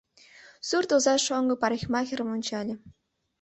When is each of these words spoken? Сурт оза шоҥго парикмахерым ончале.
Сурт 0.67 0.89
оза 0.95 1.15
шоҥго 1.25 1.55
парикмахерым 1.61 2.29
ончале. 2.35 2.73